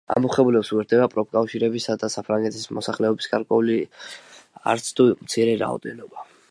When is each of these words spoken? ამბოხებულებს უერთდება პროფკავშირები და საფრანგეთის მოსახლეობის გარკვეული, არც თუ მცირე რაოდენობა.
ამბოხებულებს 0.13 0.69
უერთდება 0.75 1.07
პროფკავშირები 1.11 1.83
და 2.05 2.09
საფრანგეთის 2.15 2.65
მოსახლეობის 2.79 3.31
გარკვეული, 3.35 3.79
არც 4.75 4.93
თუ 5.01 5.11
მცირე 5.27 5.57
რაოდენობა. 5.67 6.31